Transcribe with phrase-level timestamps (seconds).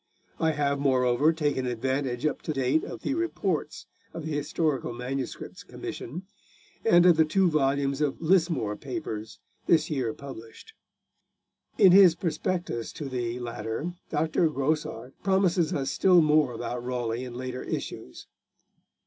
[0.39, 3.85] I have, moreover, taken advantage up to date of the Reports
[4.15, 5.63] of the Historical MSS.
[5.63, 6.23] Commission,
[6.83, 9.37] and of the two volumes of Lismore Papers
[9.67, 10.73] this year published.
[11.77, 14.49] In his prospectus to the latter Dr.
[14.49, 18.25] Grosart promises us still more about Raleigh in later issues.